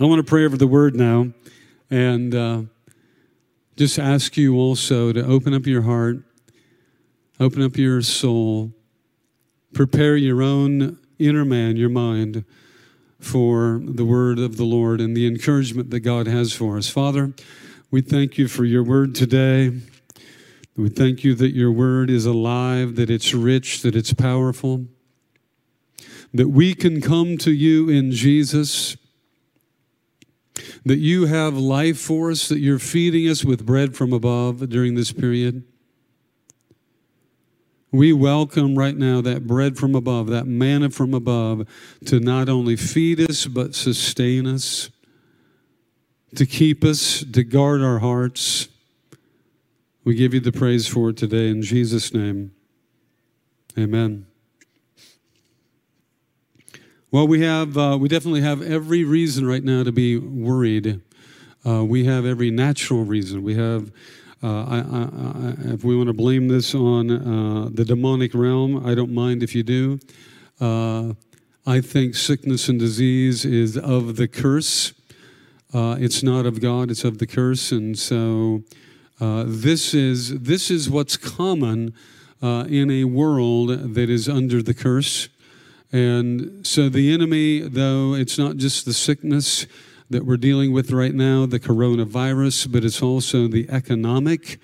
[0.00, 1.30] I want to pray over the word now
[1.90, 2.62] and uh,
[3.76, 6.22] just ask you also to open up your heart,
[7.38, 8.72] open up your soul,
[9.74, 12.46] prepare your own inner man, your mind,
[13.18, 16.88] for the word of the Lord and the encouragement that God has for us.
[16.88, 17.34] Father,
[17.90, 19.80] we thank you for your word today.
[20.78, 24.86] We thank you that your word is alive, that it's rich, that it's powerful,
[26.32, 28.96] that we can come to you in Jesus,
[30.84, 34.94] that you have life for us, that you're feeding us with bread from above during
[34.94, 35.64] this period.
[37.92, 41.66] We welcome right now that bread from above, that manna from above,
[42.06, 44.90] to not only feed us, but sustain us,
[46.36, 48.68] to keep us, to guard our hearts.
[50.04, 52.52] We give you the praise for it today in Jesus' name.
[53.76, 54.29] Amen.
[57.12, 61.00] Well, we have, uh, we definitely have every reason right now to be worried.
[61.66, 63.42] Uh, we have every natural reason.
[63.42, 63.90] We have,
[64.44, 68.86] uh, I, I, I, if we want to blame this on uh, the demonic realm,
[68.86, 69.98] I don't mind if you do.
[70.60, 71.14] Uh,
[71.66, 74.92] I think sickness and disease is of the curse.
[75.74, 77.72] Uh, it's not of God, it's of the curse.
[77.72, 78.62] And so
[79.18, 81.92] this, is, this is what's common
[82.40, 85.28] in a world that is under the curse.
[85.92, 89.66] And so the enemy, though it's not just the sickness
[90.08, 94.58] that we're dealing with right now, the coronavirus, but it's also the economic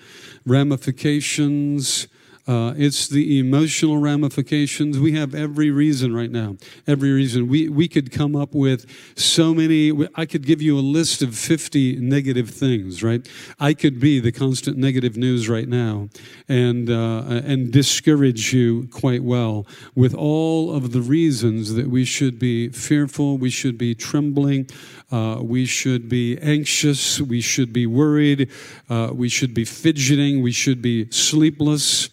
[0.45, 2.07] ramifications
[2.47, 4.97] uh, it's the emotional ramifications.
[4.97, 6.55] We have every reason right now,
[6.87, 7.47] every reason.
[7.49, 8.85] We, we could come up with
[9.17, 13.27] so many, I could give you a list of 50 negative things, right?
[13.59, 16.09] I could be the constant negative news right now
[16.47, 22.39] and, uh, and discourage you quite well with all of the reasons that we should
[22.39, 24.69] be fearful, we should be trembling,
[25.11, 28.49] uh, we should be anxious, we should be worried,
[28.89, 32.09] uh, we should be fidgeting, we should be sleepless.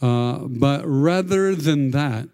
[0.00, 2.28] Uh, but rather than that,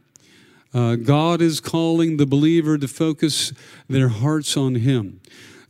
[0.74, 3.52] uh, God is calling the believer to focus
[3.88, 5.20] their hearts on Him.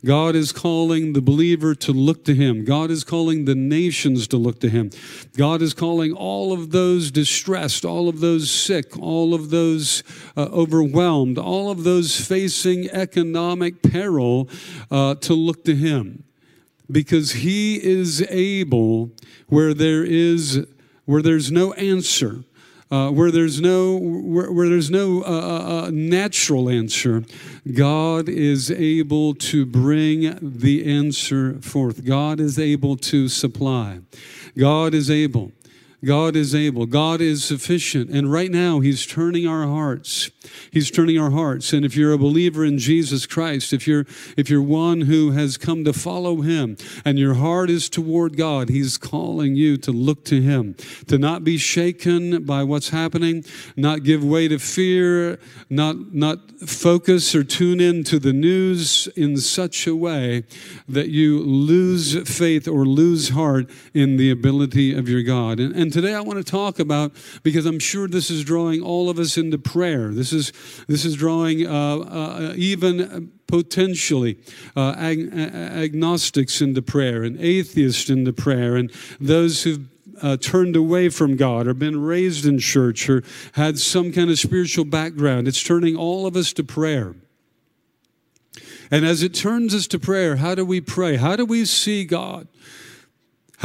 [0.03, 2.63] God is calling the believer to look to Him.
[2.63, 4.91] God is calling the nations to look to Him.
[5.35, 10.03] God is calling all of those distressed, all of those sick, all of those
[10.37, 14.47] uh, overwhelmed, all of those facing economic peril
[14.91, 16.23] uh, to look to Him.
[16.91, 19.11] Because He is able,
[19.47, 20.67] where there is
[21.05, 22.43] where there's no answer,
[22.91, 27.23] uh, where there's no where, where there's no uh, uh, uh, natural answer,
[27.73, 32.05] God is able to bring the answer forth.
[32.05, 33.99] God is able to supply.
[34.57, 35.51] God is able.
[36.05, 36.85] God is able.
[36.85, 38.09] God is sufficient.
[38.09, 40.29] And right now, He's turning our hearts.
[40.71, 41.73] He's turning our hearts.
[41.73, 44.05] And if you're a believer in Jesus Christ, if you're,
[44.37, 48.69] if you're one who has come to follow Him and your heart is toward God,
[48.69, 50.75] He's calling you to look to Him,
[51.07, 53.43] to not be shaken by what's happening,
[53.75, 55.39] not give way to fear,
[55.69, 60.43] not, not focus or tune in to the news in such a way
[60.87, 65.59] that you lose faith or lose heart in the ability of your God.
[65.59, 69.09] And, and today I want to talk about, because I'm sure this is drawing all
[69.09, 70.09] of us into prayer.
[70.09, 70.51] This is,
[70.87, 74.37] this is drawing uh, uh, even potentially
[74.75, 78.91] uh, ag- agnostics into prayer and atheists into prayer and
[79.21, 79.87] those who've
[80.21, 83.23] uh, turned away from God or been raised in church or
[83.53, 85.47] had some kind of spiritual background.
[85.47, 87.15] It's turning all of us to prayer.
[88.91, 91.15] And as it turns us to prayer, how do we pray?
[91.15, 92.49] How do we see God?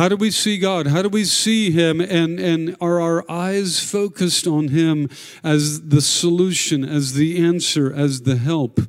[0.00, 0.86] How do we see God?
[0.86, 2.00] How do we see Him?
[2.00, 5.10] And, and are our eyes focused on Him
[5.44, 8.80] as the solution, as the answer, as the help?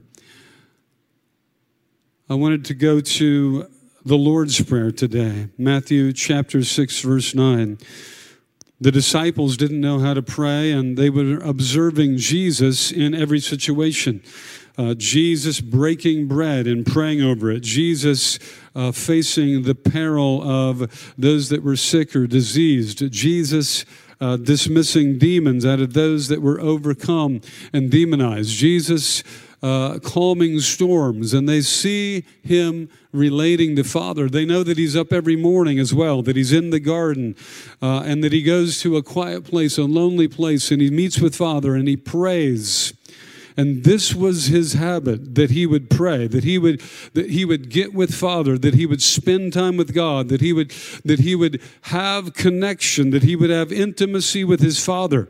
[2.30, 3.68] I wanted to go to
[4.06, 7.78] the Lord's Prayer today, Matthew chapter 6, verse 9.
[8.80, 14.24] The disciples didn't know how to pray, and they were observing Jesus in every situation.
[14.78, 17.62] Uh, Jesus breaking bread and praying over it.
[17.62, 18.40] Jesus
[18.76, 23.12] uh, facing the peril of those that were sick or diseased.
[23.12, 23.86] Jesus
[24.22, 27.42] uh, dismissing demons out of those that were overcome
[27.74, 28.56] and demonized.
[28.56, 29.24] Jesus
[29.64, 34.28] uh, calming storms, and they see him relating to Father.
[34.28, 37.36] They know that he's up every morning as well, that he's in the garden,
[37.82, 41.20] uh, and that he goes to a quiet place, a lonely place, and he meets
[41.20, 42.94] with Father and he prays.
[43.58, 46.82] And this was his habit that he would pray, that he would
[47.14, 50.54] that he would get with Father, that he would spend time with God, that he
[50.54, 50.72] would
[51.04, 55.30] that he would have connection, that he would have intimacy with his Father.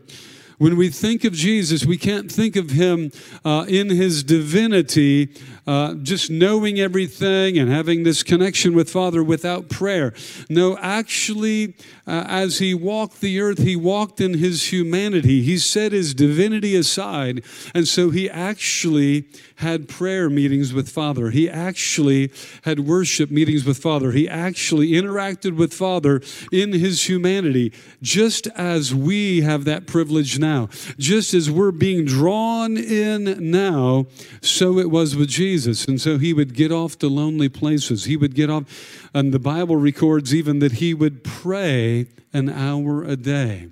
[0.58, 3.12] when we think of Jesus, we can't think of him
[3.44, 5.34] uh, in his divinity,
[5.68, 10.14] uh, just knowing everything and having this connection with Father without prayer.
[10.50, 11.76] No, actually,
[12.08, 15.42] uh, as he walked the earth, he walked in his humanity.
[15.44, 17.44] He set his divinity aside,
[17.74, 19.26] and so he actually
[19.58, 21.30] had prayer meetings with Father.
[21.30, 22.32] He actually
[22.64, 24.12] had worship meetings with Father.
[24.12, 26.22] He actually interacted with Father
[26.52, 27.72] in his humanity,
[28.02, 30.70] just as we have that privilege now.
[30.98, 34.08] Just as we're being drawn in now,
[34.42, 35.61] so it was with Jesus.
[35.66, 38.06] And so he would get off to lonely places.
[38.06, 43.04] He would get off, and the Bible records even that he would pray an hour
[43.04, 43.70] a day.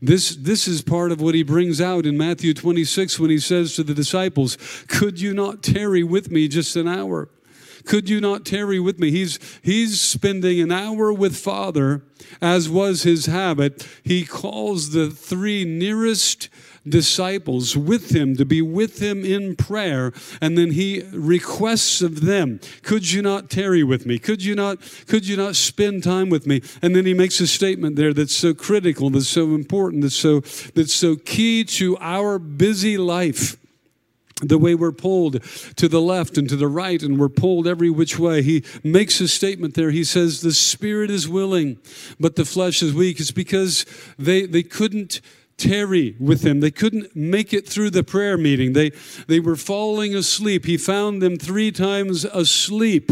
[0.00, 3.76] This, this is part of what he brings out in Matthew 26 when he says
[3.76, 4.58] to the disciples,
[4.88, 7.28] Could you not tarry with me just an hour?
[7.84, 9.10] Could you not tarry with me?
[9.10, 12.02] He's, he's spending an hour with Father,
[12.40, 13.86] as was his habit.
[14.02, 16.48] He calls the three nearest
[16.88, 22.58] disciples with him to be with him in prayer and then he requests of them
[22.82, 26.46] could you not tarry with me could you not could you not spend time with
[26.46, 30.16] me and then he makes a statement there that's so critical that's so important that's
[30.16, 30.40] so
[30.74, 33.56] that's so key to our busy life
[34.42, 35.42] the way we're pulled
[35.76, 38.42] to the left and to the right and we're pulled every which way.
[38.42, 39.90] He makes a statement there.
[39.90, 41.78] He says, The spirit is willing,
[42.18, 43.20] but the flesh is weak.
[43.20, 43.86] It's because
[44.18, 45.20] they, they couldn't
[45.56, 46.60] tarry with him.
[46.60, 48.72] They couldn't make it through the prayer meeting.
[48.72, 48.90] They,
[49.26, 50.64] they were falling asleep.
[50.64, 53.10] He found them three times asleep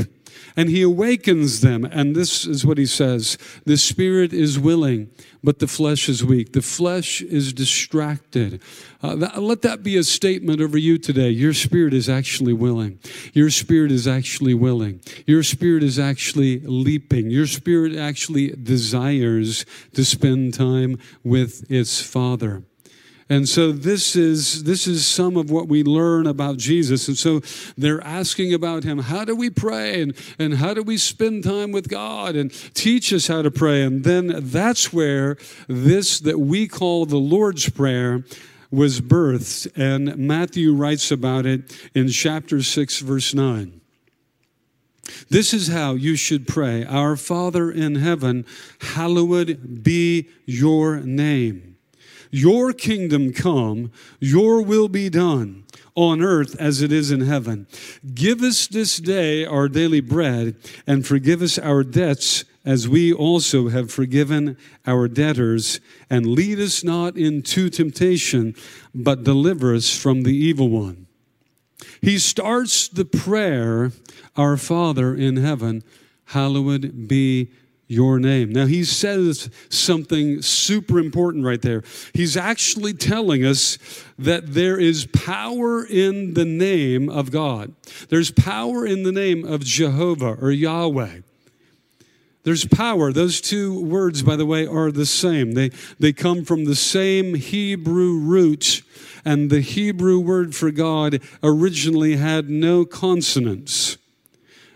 [0.57, 1.85] and he awakens them.
[1.85, 5.11] And this is what he says The spirit is willing,
[5.43, 6.53] but the flesh is weak.
[6.53, 8.63] The flesh is distracted.
[9.03, 11.31] Uh, let that be a statement over you today.
[11.31, 12.99] Your spirit is actually willing.
[13.33, 15.01] Your spirit is actually willing.
[15.27, 17.31] Your spirit is actually leaping.
[17.31, 19.65] Your spirit actually desires
[19.95, 22.65] to spend time with its Father.
[23.31, 27.07] And so this is this is some of what we learn about Jesus.
[27.07, 27.41] And so
[27.79, 31.71] they're asking about him, how do we pray and, and how do we spend time
[31.71, 33.83] with God and teach us how to pray?
[33.85, 35.37] And then that's where
[35.69, 38.25] this that we call the Lord's Prayer
[38.73, 39.71] was birthed.
[39.77, 43.81] And Matthew writes about it in chapter 6, verse 9.
[45.29, 48.45] This is how you should pray Our Father in heaven,
[48.81, 51.70] hallowed be your name.
[52.31, 53.91] Your kingdom come,
[54.21, 57.67] your will be done on earth as it is in heaven.
[58.15, 60.57] Give us this day our daily bread
[60.87, 64.57] and forgive us our debts as we also have forgiven
[64.87, 65.81] our debtors.
[66.09, 68.55] And lead us not into temptation,
[68.95, 71.07] but deliver us from the evil one.
[72.01, 73.93] He starts the prayer,
[74.37, 75.83] Our Father in heaven,
[76.27, 77.51] hallowed be
[77.91, 78.53] your name.
[78.53, 81.83] Now, he says something super important right there.
[82.15, 83.79] He's actually telling us
[84.17, 87.75] that there is power in the name of God,
[88.09, 91.23] there's power in the name of Jehovah or Yahweh.
[92.43, 93.13] There's power.
[93.13, 95.53] Those two words, by the way, are the same.
[95.53, 98.83] They, they come from the same Hebrew root,
[99.25, 103.99] and the Hebrew word for God originally had no consonants.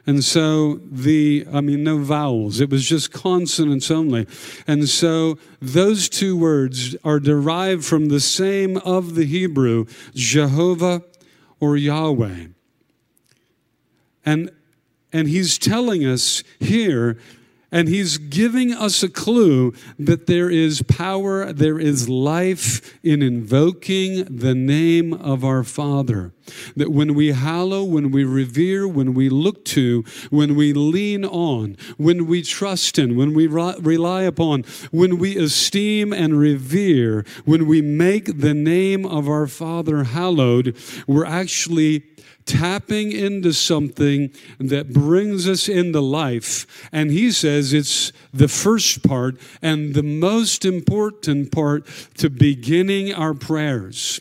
[0.06, 2.60] And so the, I mean, no vowels.
[2.60, 4.26] It was just consonants only.
[4.66, 11.02] And so those two words are derived from the same of the Hebrew, Jehovah
[11.58, 12.48] or Yahweh.
[14.26, 14.50] And,
[15.12, 17.18] and he's telling us here
[17.74, 24.22] and he's giving us a clue that there is power, there is life in invoking
[24.26, 26.32] the name of our Father.
[26.76, 31.76] That when we hallow, when we revere, when we look to, when we lean on,
[31.96, 34.62] when we trust in, when we rely upon,
[34.92, 40.76] when we esteem and revere, when we make the name of our Father hallowed,
[41.08, 42.04] we're actually
[42.46, 46.88] tapping into something that brings us into life.
[46.92, 51.86] And he says it's the first part and the most important part
[52.18, 54.20] to beginning our prayers.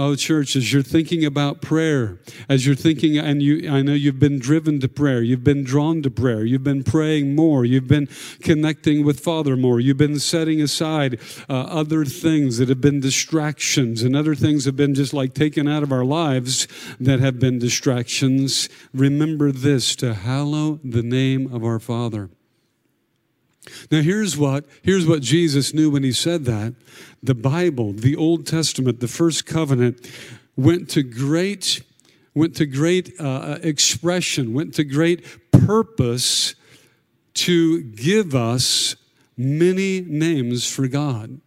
[0.00, 4.20] Oh, church, as you're thinking about prayer, as you're thinking, and you, I know you've
[4.20, 8.08] been driven to prayer, you've been drawn to prayer, you've been praying more, you've been
[8.40, 14.04] connecting with Father more, you've been setting aside uh, other things that have been distractions,
[14.04, 16.68] and other things have been just like taken out of our lives
[17.00, 18.68] that have been distractions.
[18.94, 22.30] Remember this to hallow the name of our Father.
[23.90, 26.74] Now here's what here's what Jesus knew when he said that.
[27.22, 30.10] The Bible, the Old Testament, the first covenant
[30.56, 31.82] went to great
[32.34, 36.54] went to great uh, expression, went to great purpose
[37.34, 38.96] to give us
[39.36, 41.40] many names for God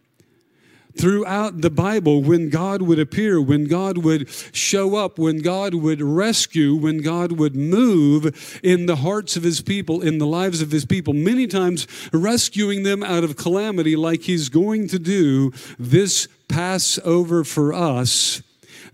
[0.96, 6.00] throughout the Bible when God would appear, when God would show up, when God would
[6.00, 10.70] rescue, when God would move in the hearts of his people, in the lives of
[10.70, 16.28] his people, many times rescuing them out of calamity, like he's going to do this
[16.48, 18.42] Passover for us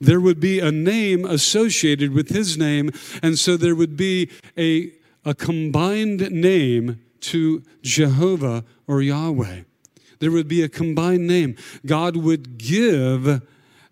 [0.01, 2.91] there would be a name associated with his name,
[3.23, 4.93] and so there would be a,
[5.25, 9.63] a combined name to Jehovah or Yahweh.
[10.19, 11.57] There would be a combined name.
[11.87, 13.43] God would give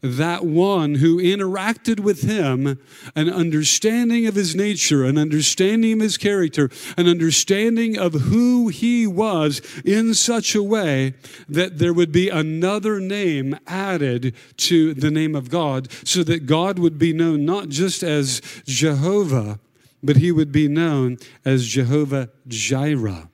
[0.03, 2.79] that one who interacted with him
[3.15, 9.07] an understanding of his nature, an understanding of his character, an understanding of who he
[9.07, 11.15] was in such a way
[11.49, 16.79] that there would be another name added to the name of God so that God
[16.79, 19.59] would be known not just as Jehovah,
[20.03, 23.29] but he would be known as Jehovah Jireh.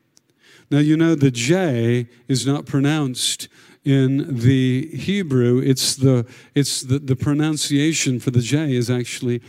[0.72, 3.46] Now, you know, the J is not pronounced
[3.84, 6.24] in the Hebrew, it's the,
[6.54, 9.42] it's the, the pronunciation for the J is actually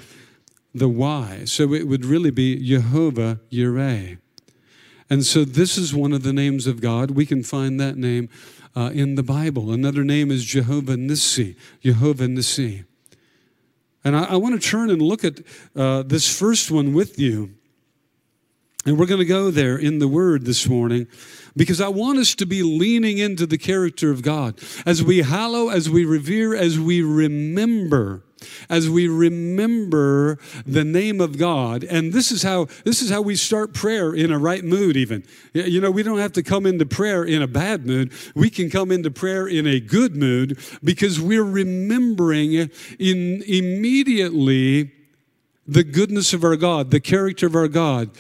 [0.75, 1.44] the Y.
[1.46, 4.18] So it would really be Jehovah Yireh.
[5.10, 7.12] And so this is one of the names of God.
[7.12, 8.27] We can find that name
[8.75, 9.72] uh, in the Bible.
[9.72, 12.84] Another name is Jehovah Nissi, Jehovah Nissi.
[14.03, 15.39] And I, I want to turn and look at
[15.74, 17.53] uh, this first one with you.
[18.85, 21.07] And we're going to go there in the Word this morning
[21.55, 25.69] because I want us to be leaning into the character of God as we hallow,
[25.69, 28.23] as we revere, as we remember
[28.69, 31.83] as we remember the name of God.
[31.83, 35.23] And this is how this is how we start prayer in a right mood even.
[35.53, 38.11] You know, we don't have to come into prayer in a bad mood.
[38.35, 42.53] We can come into prayer in a good mood because we're remembering
[42.99, 44.91] in immediately
[45.65, 48.11] the goodness of our God, the character of our God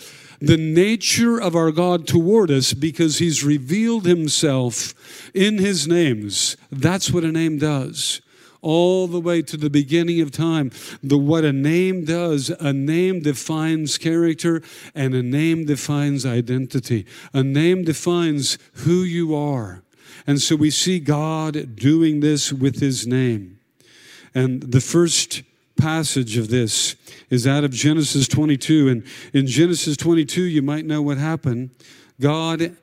[0.43, 4.93] the nature of our God toward us because he's revealed himself
[5.33, 6.57] in his names.
[6.69, 8.19] That's what a name does.
[8.61, 10.71] All the way to the beginning of time.
[11.01, 14.61] The what a name does, a name defines character
[14.93, 17.05] and a name defines identity.
[17.33, 19.81] A name defines who you are.
[20.27, 23.59] And so we see God doing this with his name.
[24.35, 25.43] And the first
[25.77, 26.95] passage of this
[27.29, 28.89] is out of Genesis 22.
[28.89, 31.71] And in Genesis 22, you might know what happened.
[32.19, 32.77] God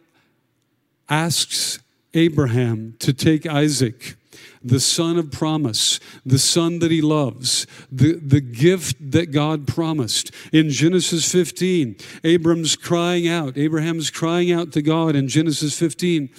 [1.08, 1.78] asks
[2.14, 4.16] Abraham to take Isaac,
[4.62, 10.32] the son of promise, the son that he loves, the, the gift that God promised.
[10.52, 16.30] In Genesis 15, Abram's crying out, Abraham's crying out to God in Genesis 15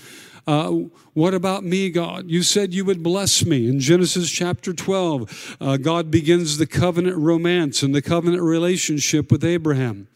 [0.48, 0.72] uh,
[1.14, 2.30] what about me, God?
[2.30, 3.68] You said you would bless me.
[3.68, 9.44] In Genesis chapter 12, uh, God begins the covenant romance and the covenant relationship with
[9.44, 10.08] Abraham.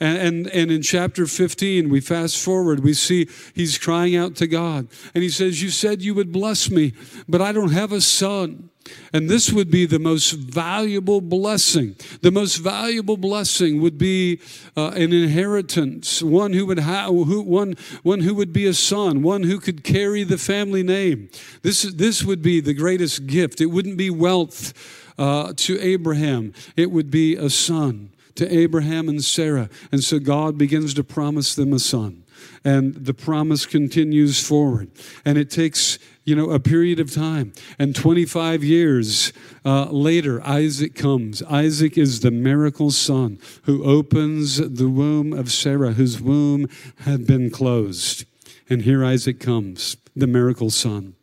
[0.00, 4.46] And, and, and, in chapter 15, we fast forward, we see he's crying out to
[4.48, 4.88] God.
[5.14, 6.94] And he says, You said you would bless me,
[7.28, 8.70] but I don't have a son.
[9.12, 11.96] And this would be the most valuable blessing.
[12.20, 14.40] The most valuable blessing would be
[14.76, 19.22] uh, an inheritance, one who would have, who, one, one who would be a son,
[19.22, 21.30] one who could carry the family name.
[21.62, 23.60] This, this would be the greatest gift.
[23.60, 24.74] It wouldn't be wealth
[25.16, 29.70] uh, to Abraham, it would be a son to Abraham and Sarah.
[29.92, 32.24] And so God begins to promise them a son.
[32.64, 34.90] And the promise continues forward.
[35.24, 37.52] And it takes you know, a period of time.
[37.78, 39.32] And 25 years
[39.64, 41.42] uh, later, Isaac comes.
[41.42, 46.68] Isaac is the miracle son who opens the womb of Sarah, whose womb
[47.00, 48.24] had been closed.
[48.68, 51.14] And here Isaac comes, the miracle son.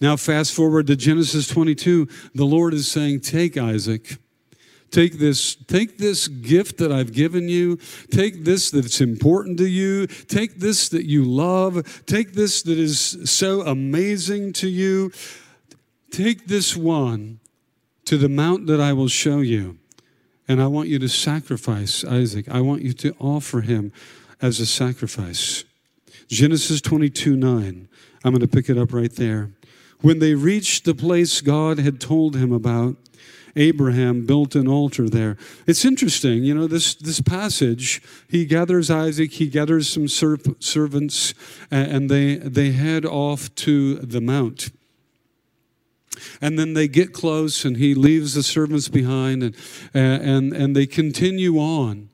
[0.00, 2.08] Now, fast forward to Genesis 22.
[2.34, 4.18] The Lord is saying, Take Isaac
[4.94, 7.78] Take this, take this gift that I've given you.
[8.12, 10.06] Take this that's important to you.
[10.06, 12.04] Take this that you love.
[12.06, 15.10] Take this that is so amazing to you.
[16.12, 17.40] Take this one
[18.04, 19.78] to the mount that I will show you.
[20.46, 22.48] And I want you to sacrifice Isaac.
[22.48, 23.92] I want you to offer him
[24.40, 25.64] as a sacrifice.
[26.28, 27.88] Genesis 22 9.
[28.22, 29.50] I'm going to pick it up right there.
[30.02, 32.94] When they reached the place God had told him about,
[33.56, 35.36] Abraham built an altar there.
[35.66, 41.34] It's interesting, you know, this, this passage, he gathers Isaac, he gathers some servants,
[41.70, 44.70] and they, they head off to the mount.
[46.40, 49.56] And then they get close, and he leaves the servants behind, and,
[49.92, 52.08] and, and they continue on.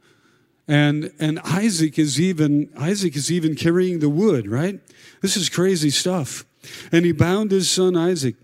[0.68, 4.78] And, and Isaac is even Isaac is even carrying the wood, right?
[5.20, 6.44] This is crazy stuff.
[6.92, 8.37] And he bound his son Isaac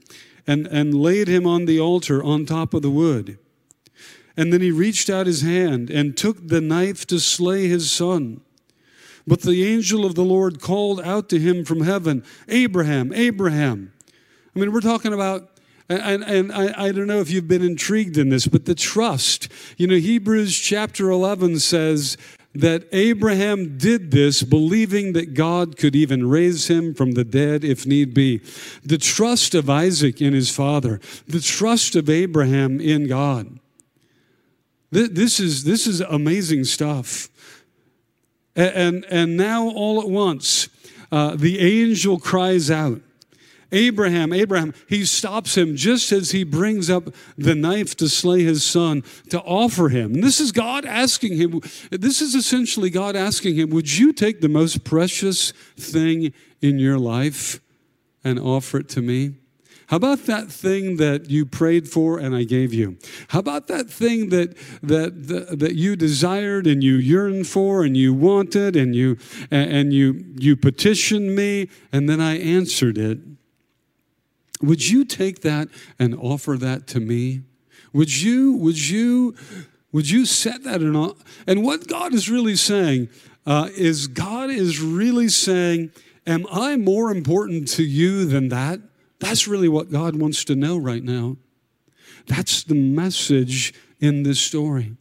[0.46, 3.38] and, and laid him on the altar on top of the wood.
[4.36, 8.42] And then he reached out his hand and took the knife to slay his son.
[9.26, 13.92] But the angel of the Lord called out to him from heaven, Abraham, Abraham.
[14.54, 15.50] I mean, we're talking about
[15.88, 19.48] and, and I, I, don't know if you've been intrigued in this, but the trust.
[19.76, 22.16] You know, Hebrews chapter 11 says
[22.60, 27.86] that Abraham did this believing that God could even raise him from the dead if
[27.86, 28.38] need be.
[28.84, 33.58] The trust of Isaac in his father, the trust of Abraham in God.
[34.90, 37.28] This is, this is amazing stuff.
[38.54, 40.68] And, and now, all at once,
[41.12, 43.02] uh, the angel cries out.
[43.76, 48.64] Abraham, Abraham, he stops him just as he brings up the knife to slay his
[48.64, 50.14] son to offer him.
[50.14, 54.40] And this is God asking him, this is essentially God asking him, Would you take
[54.40, 57.60] the most precious thing in your life
[58.24, 59.34] and offer it to me?
[59.88, 62.96] How about that thing that you prayed for and I gave you?
[63.28, 67.96] How about that thing that that that, that you desired and you yearned for and
[67.96, 69.16] you wanted and you
[69.50, 73.35] and you you petitioned me and then I answered it?
[74.62, 77.42] Would you take that and offer that to me?
[77.92, 79.34] Would you, would you,
[79.92, 80.96] would you set that in?
[80.96, 81.16] All?
[81.46, 83.08] And what God is really saying
[83.46, 85.92] uh, is God is really saying,
[86.26, 88.80] Am I more important to you than that?
[89.20, 91.36] That's really what God wants to know right now.
[92.26, 94.96] That's the message in this story.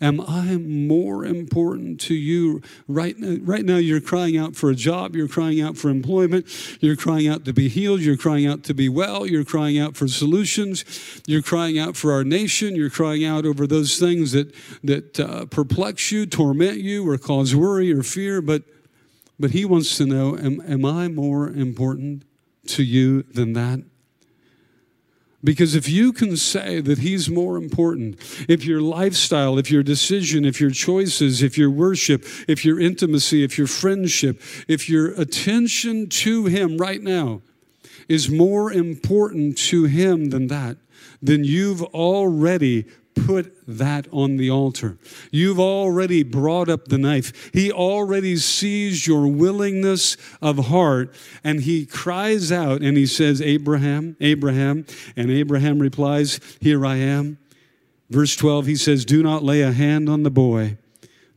[0.00, 3.36] Am I more important to you right now?
[3.42, 6.46] Right now, you're crying out for a job, you're crying out for employment,
[6.80, 9.96] you're crying out to be healed, you're crying out to be well, you're crying out
[9.96, 10.84] for solutions,
[11.26, 15.46] you're crying out for our nation, you're crying out over those things that, that uh,
[15.46, 18.40] perplex you, torment you, or cause worry or fear.
[18.40, 18.62] But,
[19.40, 22.22] but He wants to know am, am I more important
[22.68, 23.82] to you than that?
[25.44, 28.16] Because if you can say that He's more important,
[28.48, 33.44] if your lifestyle, if your decision, if your choices, if your worship, if your intimacy,
[33.44, 37.42] if your friendship, if your attention to Him right now
[38.08, 40.76] is more important to Him than that,
[41.22, 42.86] then you've already
[43.26, 44.98] put that on the altar.
[45.30, 47.50] You've already brought up the knife.
[47.52, 54.16] He already sees your willingness of heart and he cries out and he says, Abraham,
[54.20, 54.86] Abraham.
[55.16, 57.38] And Abraham replies, Here I am.
[58.10, 60.78] Verse 12, he says, Do not lay a hand on the boy.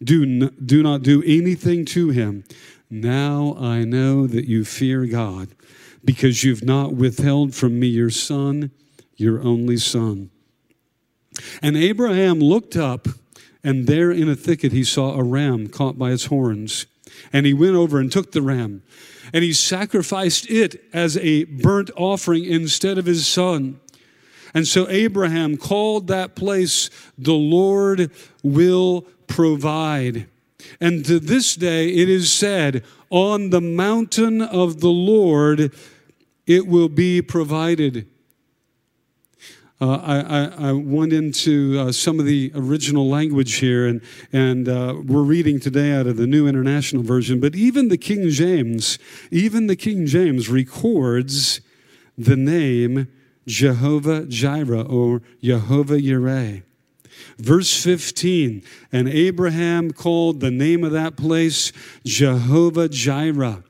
[0.03, 2.43] Do, n- do not do anything to him.
[2.89, 5.49] Now I know that you fear God
[6.03, 8.71] because you've not withheld from me your son,
[9.15, 10.31] your only son.
[11.61, 13.07] And Abraham looked up,
[13.63, 16.85] and there in a thicket he saw a ram caught by its horns.
[17.31, 18.83] And he went over and took the ram,
[19.33, 23.79] and he sacrificed it as a burnt offering instead of his son.
[24.53, 28.11] And so Abraham called that place, the Lord
[28.43, 30.27] will provide.
[30.79, 35.73] And to this day it is said, On the mountain of the Lord
[36.45, 38.07] it will be provided.
[39.81, 39.95] Uh,
[40.59, 43.99] I, I, went into uh, some of the original language here, and,
[44.31, 47.39] and uh, we're reading today out of the New International Version.
[47.39, 48.99] But even the King James,
[49.31, 51.61] even the King James records
[52.15, 53.07] the name
[53.47, 56.61] Jehovah Jireh or Jehovah Yireh.
[57.39, 61.73] Verse 15, and Abraham called the name of that place
[62.05, 63.63] Jehovah Jireh.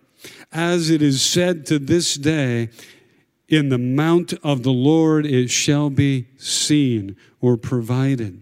[0.51, 2.67] As it is said to this day,
[3.51, 8.41] in the mount of the Lord it shall be seen or provided.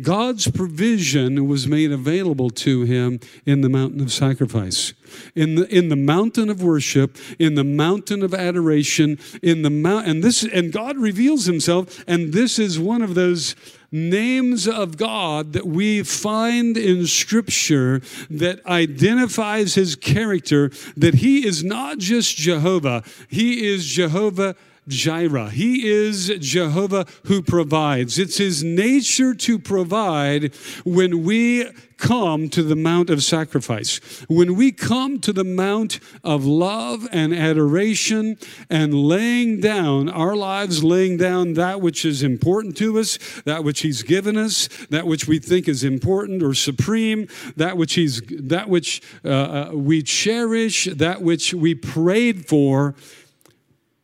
[0.00, 4.92] God's provision was made available to him in the mountain of sacrifice,
[5.34, 10.06] in the, in the mountain of worship, in the mountain of adoration, in the mount,
[10.06, 13.56] and this, and God reveals himself, and this is one of those
[13.92, 21.64] names of God that we find in Scripture that identifies his character, that he is
[21.64, 24.56] not just Jehovah, he is Jehovah
[24.88, 25.50] Jireh.
[25.50, 28.18] He is Jehovah who provides.
[28.18, 33.98] It's his nature to provide when we come to the mount of sacrifice.
[34.28, 38.36] When we come to the mount of love and adoration
[38.68, 43.80] and laying down our lives, laying down that which is important to us, that which
[43.80, 48.68] he's given us, that which we think is important or supreme, that which he's that
[48.68, 52.94] which uh, uh we cherish, that which we prayed for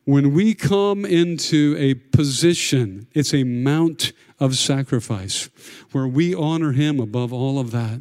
[0.05, 5.49] when we come into a position, it's a mount of sacrifice
[5.93, 8.01] where we honor Him above all of that,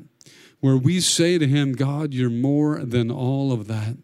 [0.60, 3.98] where we say to Him, God, you're more than all of that.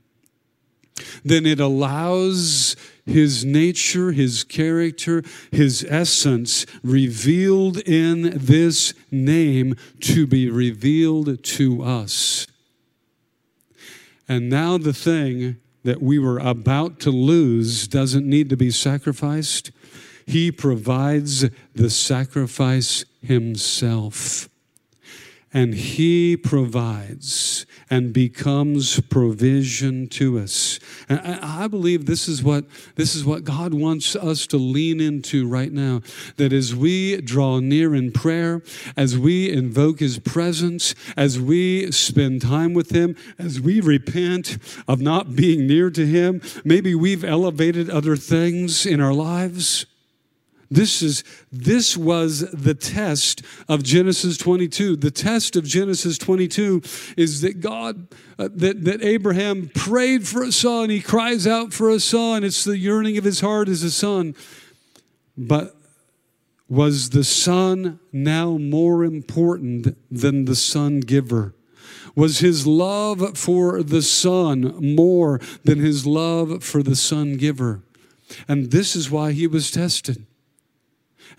[1.23, 10.49] Then it allows His nature, His character, His essence revealed in this name to be
[10.49, 12.45] revealed to us.
[14.27, 19.71] And now the thing that we were about to lose doesn't need to be sacrificed.
[20.25, 24.49] He provides the sacrifice himself.
[25.57, 30.79] And He provides and becomes provision to us.
[31.09, 35.47] And I believe this is what this is what God wants us to lean into
[35.47, 36.01] right now.
[36.35, 38.61] That as we draw near in prayer,
[38.95, 45.01] as we invoke His presence, as we spend time with Him, as we repent of
[45.01, 49.87] not being near to Him, maybe we've elevated other things in our lives.
[50.69, 54.97] This is this was the test of Genesis 22.
[54.97, 56.81] The test of Genesis 22
[57.15, 61.89] is that God uh, that that Abraham prayed for a son, he cries out for
[61.89, 62.43] a son.
[62.43, 64.35] It's the yearning of his heart as a son.
[65.37, 65.75] But
[66.67, 71.53] was the son now more important than the son giver?
[72.13, 77.83] Was his love for the son more than his love for the son giver?
[78.47, 80.25] And this is why he was tested.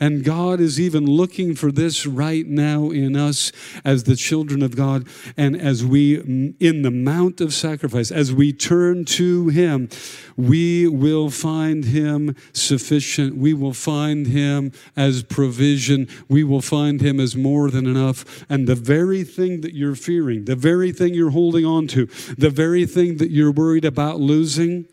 [0.01, 3.51] And God is even looking for this right now in us
[3.85, 5.09] as the children of God.
[5.37, 6.19] And as we,
[6.61, 9.89] in the mount of sacrifice, as we turn to Him,
[10.37, 13.37] we will find Him sufficient.
[13.37, 16.07] We will find Him as provision.
[16.29, 18.45] We will find Him as more than enough.
[18.49, 22.07] And the very thing that you're fearing, the very thing you're holding on to,
[22.37, 24.87] the very thing that you're worried about losing,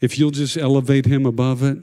[0.00, 1.78] if you'll just elevate Him above it,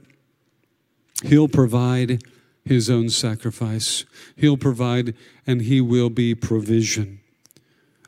[1.24, 2.24] He'll provide
[2.68, 4.06] his own sacrifice.
[4.36, 7.20] He'll provide and he will be provision.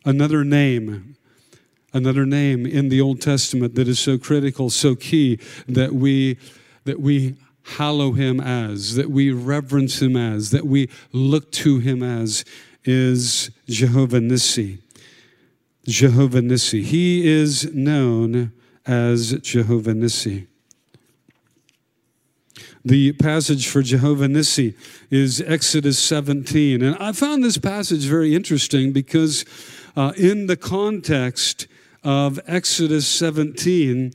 [0.05, 1.15] Another name,
[1.93, 6.37] another name in the Old Testament that is so critical, so key that we
[6.85, 7.35] that we
[7.77, 12.43] hallow him as, that we reverence him as, that we look to him as
[12.83, 14.79] is Jehovah Nissi.
[15.85, 16.83] Jehovah Nissi.
[16.83, 18.53] He is known
[18.85, 20.47] as Jehovah Nissi.
[22.85, 24.73] The passage for Jehovah Nissi
[25.11, 26.81] is Exodus 17.
[26.81, 29.43] And I found this passage very interesting because,
[29.97, 31.67] uh, in the context
[32.05, 34.13] of Exodus 17,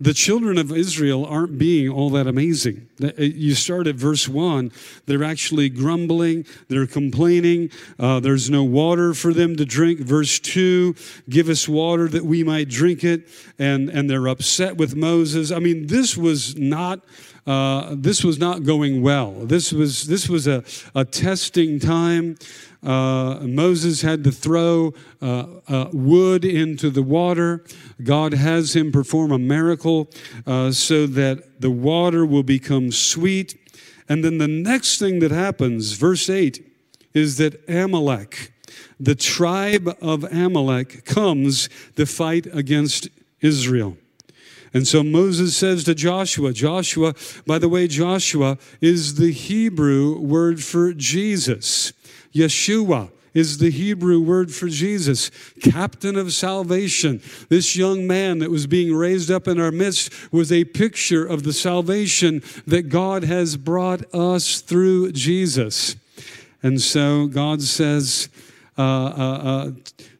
[0.00, 2.88] the children of Israel aren't being all that amazing.
[3.02, 4.72] Uh, you start at verse 1,
[5.04, 10.00] they're actually grumbling, they're complaining, uh, there's no water for them to drink.
[10.00, 10.94] Verse 2,
[11.28, 15.50] give us water that we might drink it, and, and they're upset with Moses.
[15.50, 17.00] I mean, this was not
[17.46, 19.32] uh, this was not going well.
[19.32, 22.36] This was, this was a, a testing time.
[22.82, 27.64] Uh, Moses had to throw uh, uh, wood into the water.
[28.02, 30.08] God has him perform a miracle
[30.46, 33.58] uh, so that the water will become sweet.
[34.08, 36.64] And then the next thing that happens, verse 8,
[37.14, 38.52] is that Amalek,
[39.00, 43.08] the tribe of Amalek, comes to fight against
[43.40, 43.96] Israel.
[44.74, 47.14] And so Moses says to Joshua, Joshua,
[47.46, 51.92] by the way, Joshua is the Hebrew word for Jesus.
[52.34, 57.20] Yeshua is the Hebrew word for Jesus, captain of salvation.
[57.50, 61.42] This young man that was being raised up in our midst was a picture of
[61.42, 65.96] the salvation that God has brought us through Jesus.
[66.62, 68.30] And so God says
[68.78, 69.70] uh, uh, uh,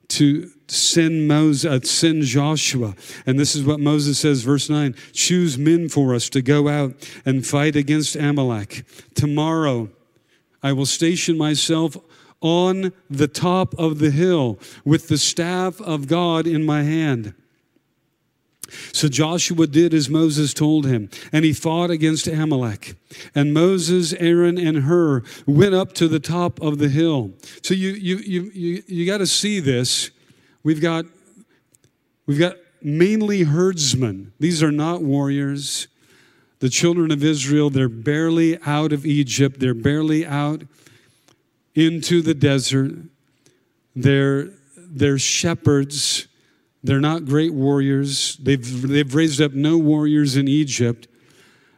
[0.09, 2.94] to send Moses, uh, send Joshua.
[3.26, 6.94] And this is what Moses says, verse 9 choose men for us to go out
[7.24, 8.85] and fight against Amalek.
[9.14, 9.90] Tomorrow
[10.62, 11.96] I will station myself
[12.40, 17.35] on the top of the hill with the staff of God in my hand.
[18.92, 22.96] So Joshua did as Moses told him, and he fought against Amalek.
[23.35, 27.33] And Moses, Aaron, and Hur went up to the top of the hill.
[27.62, 30.11] So you you you you, you got to see this
[30.66, 31.07] We've got,
[32.26, 34.33] we've got mainly herdsmen.
[34.40, 35.87] These are not warriors.
[36.59, 40.64] The children of Israel, they're barely out of Egypt, they're barely out
[41.76, 42.96] into the desert.
[43.94, 46.26] They're, they're shepherds.
[46.83, 48.37] They're not great warriors.
[48.38, 51.07] They've, they've raised up no warriors in Egypt.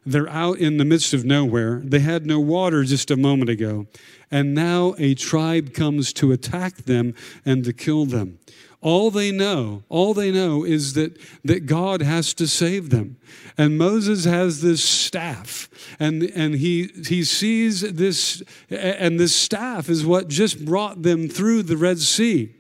[0.07, 1.83] They're out in the midst of nowhere.
[1.85, 3.87] They had no water just a moment ago.
[4.31, 7.13] And now a tribe comes to attack them
[7.45, 8.39] and to kill them.
[8.81, 13.17] All they know, all they know is that, that God has to save them.
[13.57, 20.07] And Moses has this staff, and, and he, he sees this, and this staff is
[20.07, 22.55] what just brought them through the Red Sea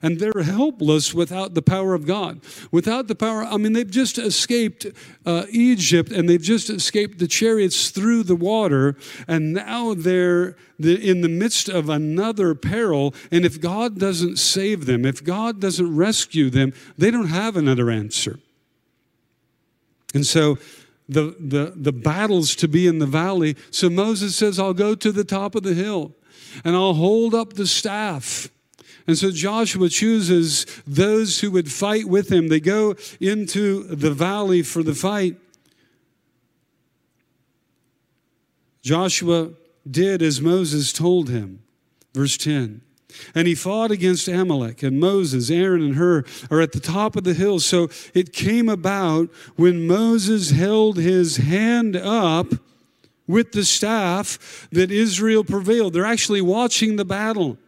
[0.00, 2.40] and they're helpless without the power of God.
[2.70, 4.86] Without the power, I mean, they've just escaped
[5.26, 8.96] uh, Egypt and they've just escaped the chariots through the water,
[9.28, 13.14] and now they're in the midst of another peril.
[13.30, 17.90] And if God doesn't save them, if God doesn't rescue them, they don't have another
[17.90, 18.38] answer.
[20.14, 20.58] And so
[21.08, 23.56] the, the, the battles to be in the valley.
[23.70, 26.12] So Moses says, I'll go to the top of the hill
[26.64, 28.48] and I'll hold up the staff.
[29.06, 32.48] And so Joshua chooses those who would fight with him.
[32.48, 35.36] They go into the valley for the fight.
[38.82, 39.50] Joshua
[39.88, 41.62] did as Moses told him.
[42.14, 42.82] Verse 10.
[43.34, 47.24] And he fought against Amalek, and Moses, Aaron, and Hur are at the top of
[47.24, 47.60] the hill.
[47.60, 52.46] So it came about when Moses held his hand up
[53.26, 55.92] with the staff that Israel prevailed.
[55.92, 57.58] They're actually watching the battle.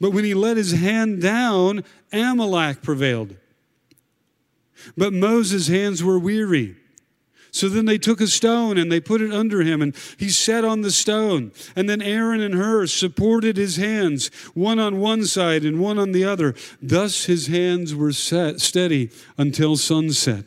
[0.00, 3.36] But when he let his hand down, Amalek prevailed.
[4.96, 6.76] But Moses' hands were weary.
[7.50, 10.64] So then they took a stone and they put it under him, and he sat
[10.64, 11.52] on the stone.
[11.76, 16.10] And then Aaron and Hur supported his hands, one on one side and one on
[16.10, 16.56] the other.
[16.82, 20.46] Thus his hands were set, steady until sunset.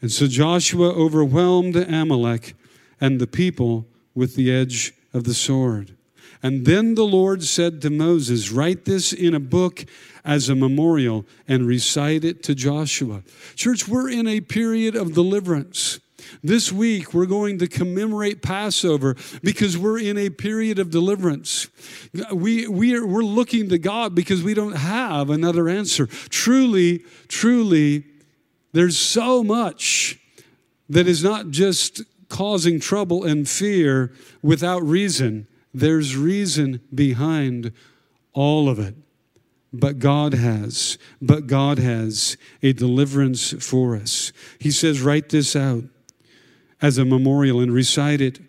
[0.00, 2.54] And so Joshua overwhelmed Amalek
[2.98, 5.94] and the people with the edge of the sword.
[6.42, 9.84] And then the Lord said to Moses, Write this in a book
[10.24, 13.22] as a memorial and recite it to Joshua.
[13.54, 16.00] Church, we're in a period of deliverance.
[16.42, 21.68] This week, we're going to commemorate Passover because we're in a period of deliverance.
[22.32, 26.06] We, we are, we're looking to God because we don't have another answer.
[26.06, 28.04] Truly, truly,
[28.72, 30.18] there's so much
[30.88, 35.46] that is not just causing trouble and fear without reason.
[35.72, 37.72] There's reason behind
[38.32, 38.94] all of it.
[39.72, 44.32] But God has, but God has a deliverance for us.
[44.58, 45.84] He says, write this out
[46.82, 48.40] as a memorial and recite it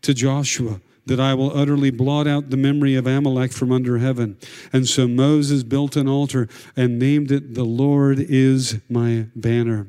[0.00, 4.38] to Joshua that I will utterly blot out the memory of Amalek from under heaven.
[4.72, 9.88] And so Moses built an altar and named it, The Lord is my banner.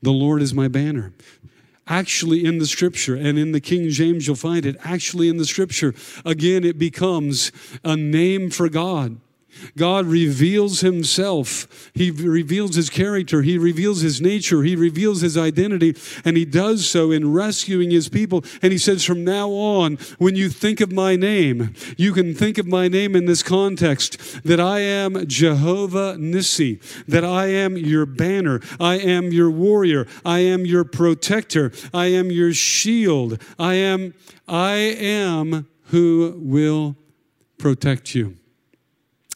[0.00, 1.12] The Lord is my banner
[1.86, 3.14] actually in the scripture.
[3.14, 5.94] And in the King James, you'll find it actually in the scripture.
[6.24, 7.52] Again, it becomes
[7.84, 9.20] a name for God.
[9.76, 11.90] God reveals himself.
[11.94, 13.42] He reveals his character.
[13.42, 14.62] He reveals his nature.
[14.62, 15.96] He reveals his identity.
[16.24, 18.44] And he does so in rescuing his people.
[18.62, 22.58] And he says, from now on, when you think of my name, you can think
[22.58, 28.06] of my name in this context that I am Jehovah Nissi, that I am your
[28.06, 28.60] banner.
[28.80, 30.06] I am your warrior.
[30.24, 31.72] I am your protector.
[31.92, 33.42] I am your shield.
[33.58, 34.14] I am,
[34.48, 36.96] I am who will
[37.58, 38.36] protect you.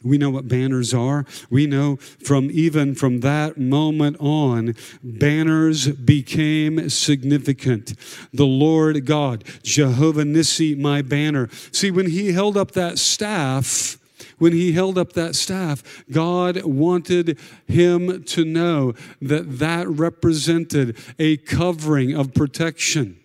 [0.03, 1.25] We know what banners are.
[1.49, 7.93] We know from even from that moment on, banners became significant.
[8.33, 11.49] The Lord God, Jehovah Nissi, my banner.
[11.71, 13.97] See, when he held up that staff,
[14.37, 17.37] when he held up that staff, God wanted
[17.67, 23.19] him to know that that represented a covering of protection.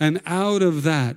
[0.00, 1.16] And out of that,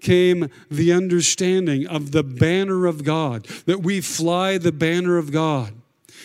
[0.00, 5.74] came the understanding of the banner of God, that we fly the banner of God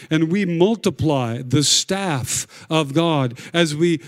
[0.09, 4.01] and we multiply the staff of God as we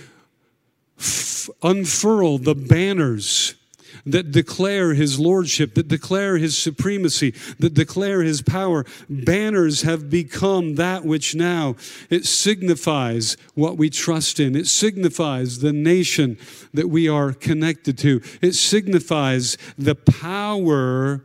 [0.98, 3.56] f- unfurl the banners
[4.06, 8.86] that declare his lordship, that declare his supremacy, that declare his power.
[9.10, 11.76] Banners have become that which now
[12.10, 14.56] it signifies what we trust in.
[14.56, 16.38] It signifies the nation
[16.74, 18.22] that we are connected to.
[18.42, 21.24] It signifies the power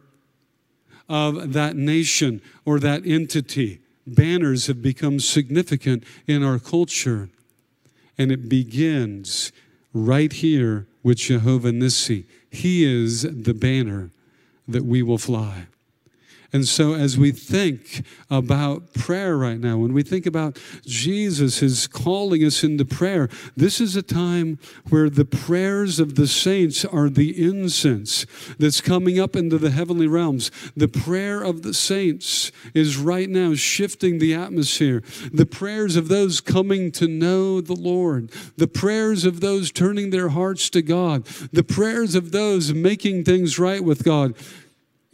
[1.09, 3.81] of that nation or that entity.
[4.07, 7.29] Banners have become significant in our culture.
[8.17, 9.53] And it begins
[9.93, 12.25] right here with Jehovah Nissi.
[12.51, 14.11] He is the banner
[14.67, 15.67] that we will fly.
[16.51, 21.87] And so, as we think about prayer right now, when we think about Jesus is
[21.87, 24.59] calling us into prayer, this is a time
[24.89, 28.25] where the prayers of the saints are the incense
[28.59, 30.51] that's coming up into the heavenly realms.
[30.75, 35.03] The prayer of the saints is right now shifting the atmosphere.
[35.31, 40.31] The prayers of those coming to know the Lord, the prayers of those turning their
[40.31, 44.35] hearts to God, the prayers of those making things right with God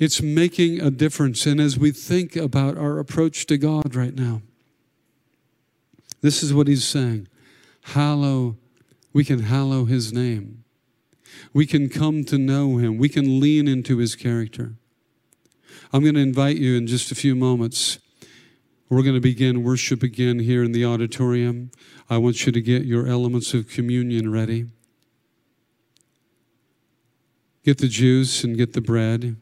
[0.04, 1.46] it's making a difference.
[1.46, 4.42] And as we think about our approach to God right now,
[6.20, 7.26] this is what he's saying
[7.88, 8.56] Hallow,
[9.12, 10.64] we can hallow his name.
[11.52, 12.98] We can come to know him.
[12.98, 14.74] We can lean into his character.
[15.92, 17.98] I'm going to invite you in just a few moments.
[18.88, 21.70] We're going to begin worship again here in the auditorium.
[22.10, 24.66] I want you to get your elements of communion ready.
[27.64, 29.36] Get the juice and get the bread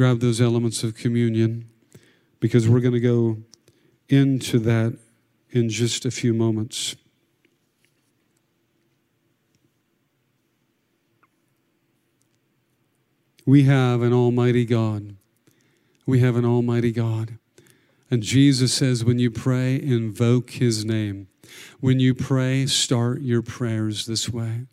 [0.00, 1.68] grab those elements of communion
[2.40, 3.36] because we're going to go
[4.08, 4.96] into that
[5.50, 6.96] in just a few moments.
[13.44, 15.16] We have an almighty God.
[16.06, 17.36] We have an almighty God.
[18.10, 21.28] And Jesus says, when you pray, invoke his name.
[21.78, 24.64] When you pray, start your prayers this way.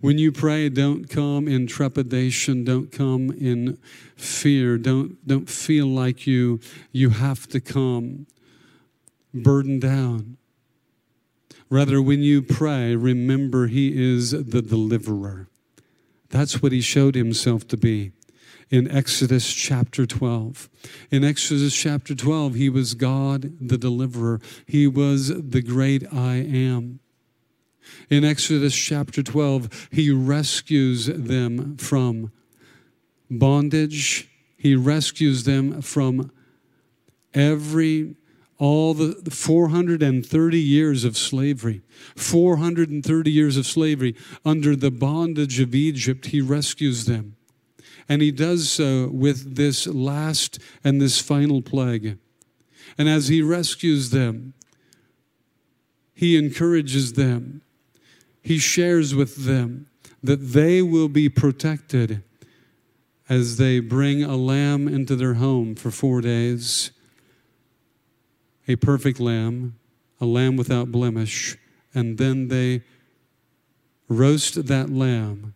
[0.00, 3.78] When you pray, don't come in trepidation, don't come in
[4.16, 6.60] fear, don't, don't feel like you,
[6.92, 8.26] you have to come
[9.32, 10.36] burdened down.
[11.68, 15.48] Rather, when you pray, remember He is the deliverer.
[16.30, 18.12] That's what He showed Himself to be
[18.70, 20.68] in Exodus chapter 12.
[21.10, 27.00] In Exodus chapter 12, He was God the deliverer, He was the great I am.
[28.10, 32.32] In Exodus chapter 12, He rescues them from
[33.30, 36.30] bondage, He rescues them from
[37.34, 38.16] every
[38.58, 41.82] all the 430 years of slavery,
[42.16, 47.36] 430 years of slavery under the bondage of Egypt, he rescues them.
[48.08, 52.18] And he does so with this last and this final plague.
[52.96, 54.54] And as he rescues them,
[56.14, 57.62] he encourages them,
[58.46, 59.88] he shares with them
[60.22, 62.22] that they will be protected
[63.28, 66.92] as they bring a lamb into their home for four days
[68.68, 69.74] a perfect lamb,
[70.20, 71.56] a lamb without blemish,
[71.92, 72.82] and then they
[74.08, 75.52] roast that lamb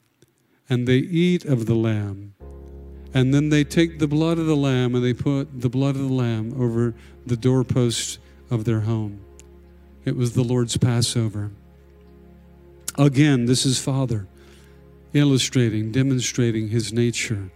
[0.69, 2.35] and they eat of the lamb.
[3.15, 6.03] And then they take the blood of the lamb and they put the blood of
[6.03, 8.19] the lamb over the doorpost
[8.51, 9.21] of their home.
[10.05, 11.53] It was the Lord's Passover.
[13.01, 14.27] Again, this is Father
[15.15, 17.51] illustrating, demonstrating his nature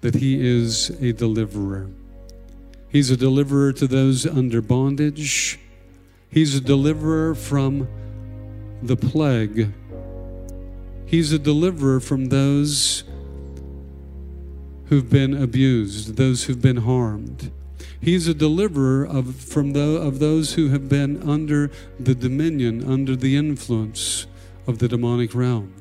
[0.00, 1.88] that he is a deliverer.
[2.88, 5.60] He's a deliverer to those under bondage.
[6.28, 7.86] He's a deliverer from
[8.82, 9.72] the plague.
[11.06, 13.04] He's a deliverer from those
[14.86, 17.52] who've been abused, those who've been harmed.
[18.00, 23.14] He's a deliverer of, from the, of those who have been under the dominion, under
[23.14, 24.26] the influence
[24.66, 25.72] of the demonic realm,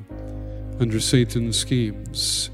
[0.79, 2.49] under Satan's schemes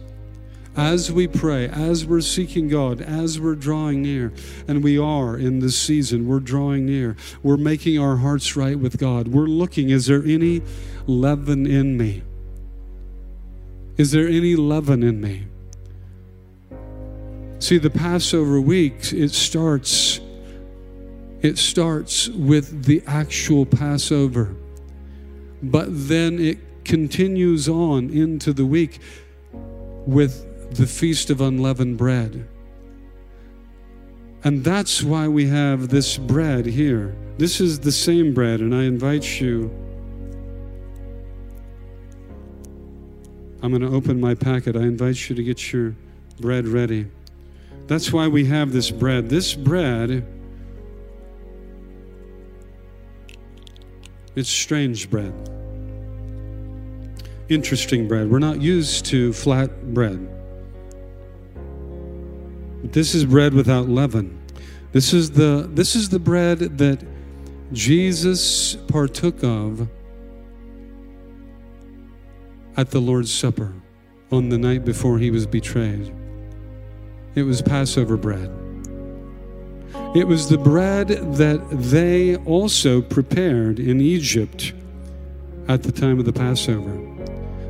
[0.77, 4.31] as we pray, as we're seeking God, as we're drawing near,
[4.67, 8.99] and we are in this season, we're drawing near, we're making our hearts right with
[8.99, 9.27] God.
[9.27, 10.61] We're looking, is there any
[11.07, 12.21] leaven in me?
[13.97, 15.47] Is there any leaven in me?
[17.57, 20.21] See, the Passover week, it starts
[21.39, 24.55] it starts with the actual Passover.
[25.61, 28.99] But then it continues on into the week
[30.05, 32.47] with the Feast of Unleavened Bread.
[34.43, 37.15] And that's why we have this bread here.
[37.37, 39.71] This is the same bread, and I invite you.
[43.61, 44.75] I'm going to open my packet.
[44.75, 45.95] I invite you to get your
[46.39, 47.07] bread ready.
[47.87, 49.29] That's why we have this bread.
[49.29, 50.25] This bread,
[54.37, 55.33] it's strange bread.
[57.49, 58.29] Interesting bread.
[58.29, 60.29] We're not used to flat bread.
[62.83, 64.39] This is bread without leaven.
[64.91, 67.03] This is the this is the bread that
[67.73, 69.89] Jesus partook of
[72.77, 73.73] at the Lord's Supper
[74.31, 76.13] on the night before he was betrayed.
[77.33, 78.66] It was Passover bread.
[80.17, 84.73] It was the bread that they also prepared in Egypt
[85.67, 86.97] at the time of the Passover.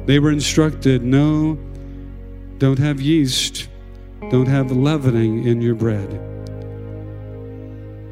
[0.05, 1.57] They were instructed no,
[2.57, 3.67] don't have yeast
[4.29, 6.09] don't have leavening in your bread.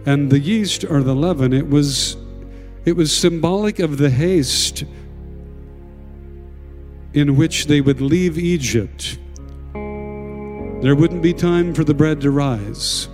[0.06, 2.18] And the yeast or the leaven, it was
[2.86, 4.84] it was symbolic of the haste
[7.14, 9.18] in which they would leave Egypt.
[9.74, 13.10] There wouldn't be time for the bread to rise.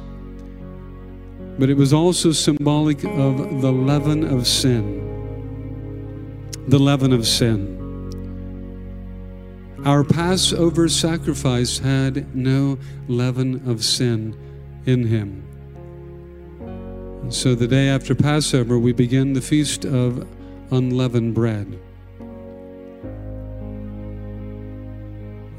[1.61, 4.97] But it was also symbolic of the leaven of sin.
[6.67, 7.77] The leaven of sin.
[9.85, 14.35] Our Passover sacrifice had no leaven of sin
[14.87, 15.43] in him.
[17.29, 20.27] so the day after Passover, we begin the feast of
[20.71, 21.79] unleavened bread.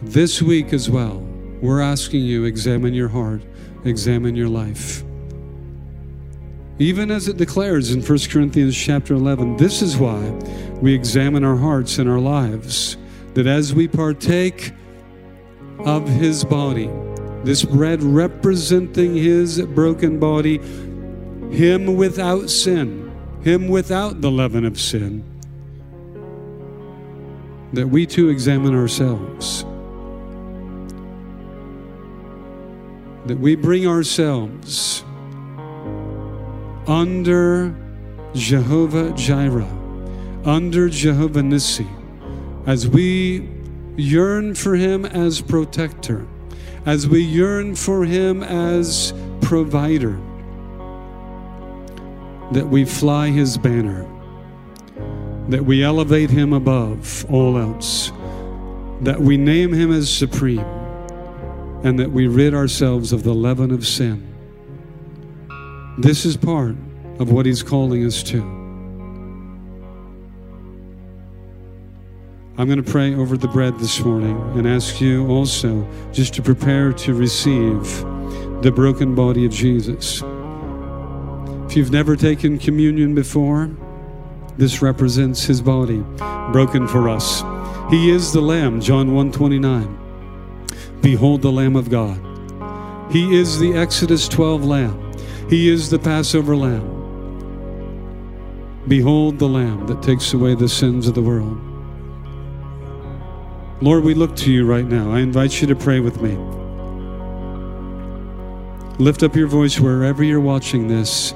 [0.03, 1.21] This week as well,
[1.61, 3.43] we're asking you examine your heart,
[3.85, 5.05] examine your life.
[6.79, 10.21] Even as it declares in 1 Corinthians chapter 11, this is why
[10.81, 12.97] we examine our hearts and our lives
[13.35, 14.73] that as we partake
[15.81, 16.91] of his body,
[17.45, 20.59] this bread representing his broken body,
[21.51, 23.11] him without sin,
[23.43, 25.25] him without the leaven of sin,
[27.73, 29.65] that we too examine ourselves.
[33.27, 35.05] that we bring ourselves
[36.87, 37.75] under
[38.35, 39.69] Jehovah Jireh,
[40.45, 41.87] under Jehovah Nissi,
[42.67, 43.49] as we
[43.97, 46.27] yearn for him as protector,
[46.87, 50.19] as we yearn for him as provider,
[52.53, 54.07] that we fly his banner,
[55.49, 58.11] that we elevate him above all else,
[59.03, 60.65] that we name him as supreme,
[61.85, 64.32] and that we rid ourselves of the leaven of sin.
[65.99, 66.75] This is part
[67.19, 68.41] of what he's calling us to.
[72.57, 76.43] I'm going to pray over the bread this morning and ask you also just to
[76.43, 77.83] prepare to receive
[78.63, 80.23] the broken body of Jesus.
[81.67, 83.71] If you've never taken communion before,
[84.57, 86.03] this represents his body
[86.53, 87.43] broken for us.
[87.91, 89.99] He is the lamb, John 129.
[91.03, 92.19] Behold the lamb of God.
[93.13, 95.12] He is the Exodus 12 lamb.
[95.53, 96.89] He is the Passover lamb.
[98.89, 101.61] Behold the lamb that takes away the sins of the world.
[103.83, 105.13] Lord, we look to you right now.
[105.13, 106.39] I invite you to pray with me.
[108.97, 111.35] Lift up your voice wherever you're watching this.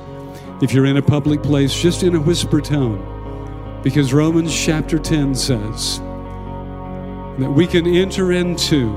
[0.63, 3.83] If you're in a public place, just in a whisper tone.
[3.83, 8.95] Because Romans chapter 10 says that we can enter into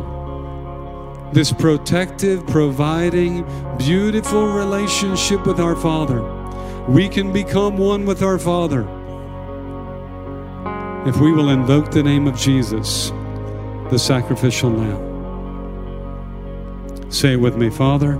[1.34, 3.46] this protective, providing,
[3.78, 6.22] beautiful relationship with our Father.
[6.88, 8.88] We can become one with our Father
[11.08, 13.12] if we will invoke the name of Jesus
[13.90, 15.10] the sacrificial lamb.
[17.12, 18.20] Say with me, Father,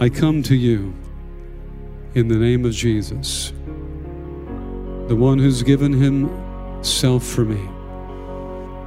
[0.00, 0.94] I come to you
[2.14, 3.52] in the name of Jesus,
[5.08, 7.68] the one who's given himself for me,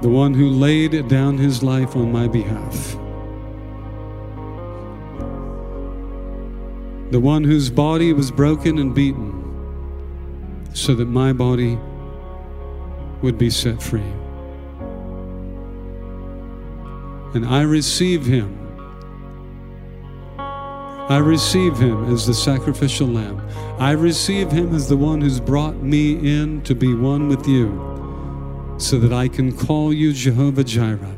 [0.02, 2.97] the one who laid down his life on my behalf,
[7.12, 9.38] the one whose body was broken and beaten
[10.74, 11.78] so that my body
[13.22, 14.14] would be set free.
[17.34, 18.58] and I receive him.
[20.38, 23.41] I receive him as the sacrificial lamb.
[23.80, 28.01] I receive him as the one who's brought me in to be one with you
[28.82, 31.16] so that I can call you Jehovah Jireh.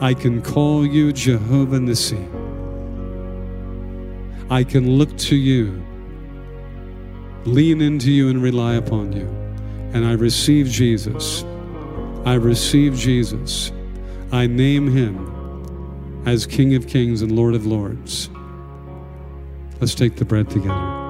[0.00, 2.22] I can call you Jehovah Nissi.
[4.50, 5.82] I can look to you,
[7.44, 9.26] lean into you, and rely upon you.
[9.92, 11.44] And I receive Jesus.
[12.24, 13.70] I receive Jesus.
[14.32, 18.28] I name him as King of Kings and Lord of Lords.
[19.80, 21.03] Let's take the bread together.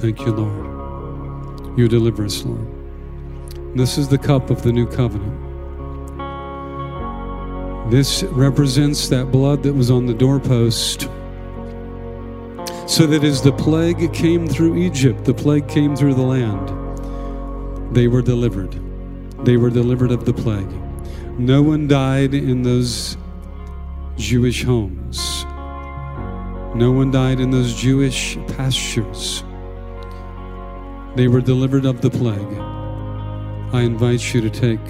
[0.00, 1.78] Thank you, Lord.
[1.78, 2.66] You deliver us, Lord.
[3.76, 5.38] This is the cup of the new covenant.
[7.90, 11.02] This represents that blood that was on the doorpost
[12.86, 18.08] so that as the plague came through Egypt, the plague came through the land, they
[18.08, 18.80] were delivered.
[19.44, 20.70] They were delivered of the plague.
[21.38, 23.18] No one died in those
[24.16, 25.44] Jewish homes.
[26.74, 29.44] No one died in those Jewish pastures.
[31.16, 32.58] They were delivered of the plague.
[33.72, 34.84] I invite you to take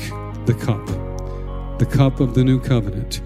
[0.46, 0.86] the cup,
[1.78, 3.20] the cup of the new covenant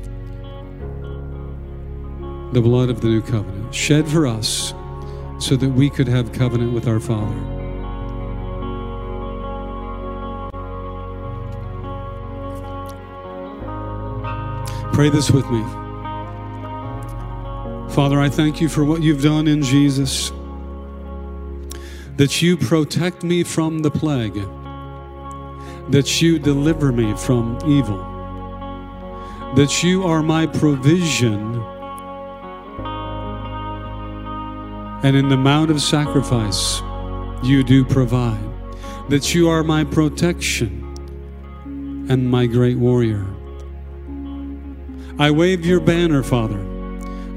[2.54, 4.72] the blood of the new covenant, shed for us
[5.40, 7.34] so that we could have covenant with our Father.
[14.92, 15.62] Pray this with me.
[17.92, 20.30] Father, I thank you for what you've done in Jesus,
[22.16, 24.40] that you protect me from the plague,
[25.90, 27.98] that you deliver me from evil,
[29.56, 31.62] that you are my provision
[35.04, 36.80] And in the mount of sacrifice,
[37.42, 38.40] you do provide.
[39.10, 40.80] That you are my protection
[42.08, 43.26] and my great warrior.
[45.18, 46.56] I wave your banner, Father,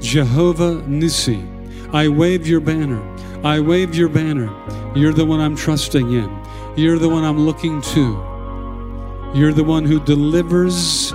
[0.00, 1.44] Jehovah Nissi.
[1.92, 3.02] I wave your banner.
[3.44, 4.50] I wave your banner.
[4.96, 6.44] You're the one I'm trusting in.
[6.76, 9.30] You're the one I'm looking to.
[9.34, 11.12] You're the one who delivers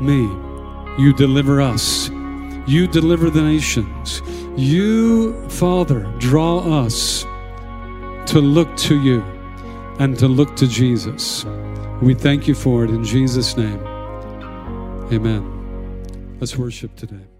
[0.00, 0.22] me.
[0.98, 2.08] You deliver us.
[2.66, 4.22] You deliver the nations.
[4.56, 7.22] You, Father, draw us
[8.26, 9.20] to look to you
[9.98, 11.44] and to look to Jesus.
[12.00, 13.80] We thank you for it in Jesus' name.
[15.12, 16.36] Amen.
[16.40, 17.35] Let's worship today.